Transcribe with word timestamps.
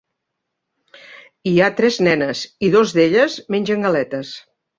Hi 1.51 1.53
ha 1.59 1.67
tres 1.81 1.99
nenes 2.07 2.41
i 2.69 2.73
dos 2.77 2.95
d'elles 2.97 3.37
mengen 3.59 3.87
galetes. 3.89 4.35